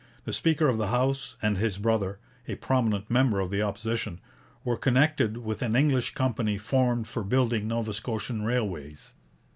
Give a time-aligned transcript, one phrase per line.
[0.23, 2.17] The speaker of the House and his brother,
[2.47, 4.19] a prominent member of the Opposition,
[4.63, 9.13] were connected with an English company formed for building Nova Scotian railways.